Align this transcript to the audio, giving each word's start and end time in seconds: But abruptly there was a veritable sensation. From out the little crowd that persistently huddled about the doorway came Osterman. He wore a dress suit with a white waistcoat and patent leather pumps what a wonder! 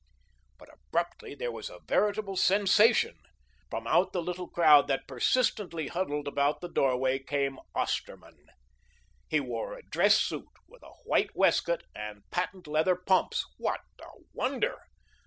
But 0.57 0.69
abruptly 0.73 1.35
there 1.35 1.51
was 1.51 1.69
a 1.69 1.79
veritable 1.87 2.35
sensation. 2.35 3.19
From 3.69 3.85
out 3.85 4.13
the 4.13 4.21
little 4.23 4.47
crowd 4.47 4.87
that 4.87 5.07
persistently 5.07 5.89
huddled 5.89 6.27
about 6.27 6.59
the 6.59 6.69
doorway 6.69 7.19
came 7.19 7.59
Osterman. 7.75 8.47
He 9.29 9.39
wore 9.39 9.77
a 9.77 9.83
dress 9.83 10.17
suit 10.19 10.49
with 10.67 10.81
a 10.81 10.89
white 11.05 11.35
waistcoat 11.35 11.83
and 11.93 12.23
patent 12.31 12.65
leather 12.65 12.95
pumps 12.95 13.45
what 13.57 13.81
a 13.99 14.07
wonder! 14.33 14.79